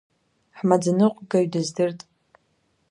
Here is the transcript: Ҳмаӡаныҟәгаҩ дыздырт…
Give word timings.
Ҳмаӡаныҟәгаҩ 0.57 1.45
дыздырт… 1.51 1.99